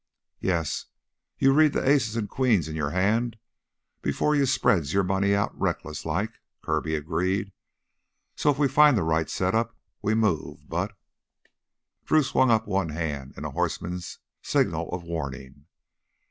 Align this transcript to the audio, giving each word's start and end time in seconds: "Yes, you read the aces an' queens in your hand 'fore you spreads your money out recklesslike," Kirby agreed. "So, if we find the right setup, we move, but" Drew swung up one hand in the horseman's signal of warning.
"Yes, 0.39 0.85
you 1.37 1.53
read 1.53 1.73
the 1.73 1.87
aces 1.87 2.17
an' 2.17 2.27
queens 2.27 2.67
in 2.67 2.75
your 2.75 2.89
hand 2.89 3.37
'fore 4.15 4.33
you 4.35 4.47
spreads 4.47 4.93
your 4.95 5.03
money 5.03 5.35
out 5.35 5.55
recklesslike," 5.59 6.31
Kirby 6.63 6.95
agreed. 6.95 7.51
"So, 8.35 8.49
if 8.49 8.57
we 8.57 8.67
find 8.67 8.97
the 8.97 9.03
right 9.03 9.29
setup, 9.29 9.77
we 10.01 10.15
move, 10.15 10.67
but" 10.67 10.97
Drew 12.05 12.23
swung 12.23 12.49
up 12.49 12.65
one 12.65 12.89
hand 12.89 13.35
in 13.37 13.43
the 13.43 13.51
horseman's 13.51 14.17
signal 14.41 14.89
of 14.89 15.03
warning. 15.03 15.67